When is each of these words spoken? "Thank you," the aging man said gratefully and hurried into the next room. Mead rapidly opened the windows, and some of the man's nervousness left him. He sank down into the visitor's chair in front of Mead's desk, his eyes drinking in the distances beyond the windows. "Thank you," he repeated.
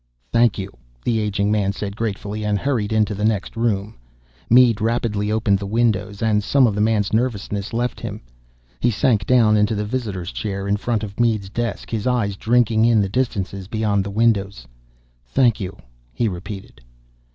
"Thank 0.31 0.57
you," 0.57 0.71
the 1.05 1.19
aging 1.19 1.51
man 1.51 1.73
said 1.73 1.95
gratefully 1.95 2.43
and 2.43 2.57
hurried 2.57 2.91
into 2.91 3.13
the 3.13 3.23
next 3.23 3.55
room. 3.55 3.97
Mead 4.49 4.81
rapidly 4.81 5.31
opened 5.31 5.59
the 5.59 5.67
windows, 5.67 6.23
and 6.23 6.43
some 6.43 6.65
of 6.65 6.73
the 6.73 6.81
man's 6.81 7.13
nervousness 7.13 7.71
left 7.71 7.99
him. 7.99 8.19
He 8.79 8.89
sank 8.89 9.27
down 9.27 9.55
into 9.55 9.75
the 9.75 9.85
visitor's 9.85 10.31
chair 10.31 10.67
in 10.67 10.77
front 10.77 11.03
of 11.03 11.19
Mead's 11.19 11.49
desk, 11.51 11.91
his 11.91 12.07
eyes 12.07 12.35
drinking 12.35 12.83
in 12.85 12.99
the 12.99 13.09
distances 13.09 13.67
beyond 13.67 14.03
the 14.03 14.09
windows. 14.09 14.65
"Thank 15.27 15.59
you," 15.59 15.77
he 16.15 16.27
repeated. 16.27 16.81